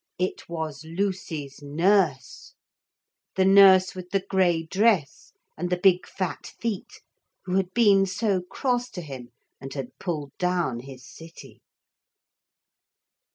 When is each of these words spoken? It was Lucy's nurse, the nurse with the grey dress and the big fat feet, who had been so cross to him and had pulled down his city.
It 0.17 0.49
was 0.49 0.83
Lucy's 0.83 1.61
nurse, 1.61 2.55
the 3.35 3.45
nurse 3.45 3.93
with 3.93 4.09
the 4.09 4.25
grey 4.27 4.63
dress 4.63 5.31
and 5.55 5.69
the 5.69 5.77
big 5.77 6.07
fat 6.07 6.47
feet, 6.59 7.01
who 7.45 7.53
had 7.55 7.71
been 7.75 8.07
so 8.07 8.41
cross 8.41 8.89
to 8.97 9.01
him 9.03 9.29
and 9.61 9.71
had 9.75 9.99
pulled 9.99 10.35
down 10.39 10.79
his 10.79 11.05
city. 11.05 11.61